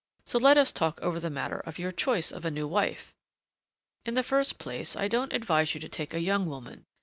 So 0.25 0.39
let 0.39 0.57
us 0.57 0.71
talk 0.71 0.97
over 1.03 1.19
the 1.19 1.29
matter 1.29 1.59
of 1.59 1.77
your 1.77 1.91
choice 1.91 2.31
of 2.31 2.43
a 2.43 2.49
new 2.49 2.67
wife. 2.67 3.13
In 4.03 4.15
the 4.15 4.23
first 4.23 4.57
place, 4.57 4.95
I 4.95 5.07
don't 5.07 5.31
advise 5.31 5.75
you 5.75 5.79
to 5.79 5.89
take 5.89 6.15
a 6.15 6.19
young 6.21 6.47
woman. 6.47 6.87